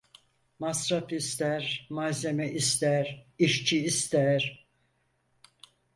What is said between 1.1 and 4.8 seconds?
ister, malzeme ister, işçi ister.